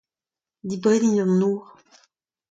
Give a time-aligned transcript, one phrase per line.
[0.69, 1.61] Dibrennit an nor.